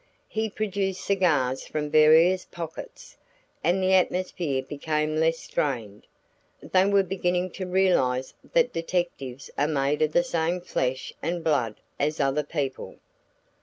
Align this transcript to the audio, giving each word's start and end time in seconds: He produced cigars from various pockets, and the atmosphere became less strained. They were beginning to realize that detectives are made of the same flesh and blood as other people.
He 0.29 0.49
produced 0.49 1.05
cigars 1.05 1.67
from 1.67 1.91
various 1.91 2.45
pockets, 2.45 3.17
and 3.63 3.83
the 3.83 3.93
atmosphere 3.93 4.63
became 4.63 5.17
less 5.17 5.37
strained. 5.37 6.07
They 6.59 6.87
were 6.87 7.03
beginning 7.03 7.51
to 7.51 7.67
realize 7.67 8.33
that 8.53 8.73
detectives 8.73 9.51
are 9.59 9.67
made 9.67 10.01
of 10.01 10.11
the 10.13 10.23
same 10.23 10.59
flesh 10.59 11.13
and 11.21 11.43
blood 11.43 11.75
as 11.99 12.19
other 12.19 12.41
people. 12.41 12.95